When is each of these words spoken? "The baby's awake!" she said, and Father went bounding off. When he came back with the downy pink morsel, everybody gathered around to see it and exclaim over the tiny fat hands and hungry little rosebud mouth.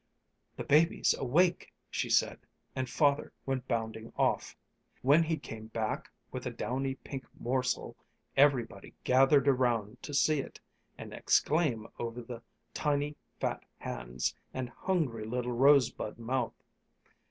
"The 0.55 0.63
baby's 0.63 1.13
awake!" 1.13 1.71
she 1.91 2.09
said, 2.09 2.39
and 2.75 2.89
Father 2.89 3.31
went 3.45 3.67
bounding 3.67 4.11
off. 4.17 4.57
When 5.03 5.21
he 5.21 5.37
came 5.37 5.67
back 5.67 6.09
with 6.31 6.45
the 6.45 6.49
downy 6.49 6.95
pink 6.95 7.25
morsel, 7.39 7.95
everybody 8.35 8.95
gathered 9.03 9.47
around 9.47 10.01
to 10.01 10.11
see 10.15 10.39
it 10.39 10.59
and 10.97 11.13
exclaim 11.13 11.85
over 11.99 12.23
the 12.23 12.41
tiny 12.73 13.15
fat 13.39 13.63
hands 13.77 14.33
and 14.55 14.69
hungry 14.69 15.23
little 15.27 15.51
rosebud 15.53 16.17
mouth. 16.17 16.55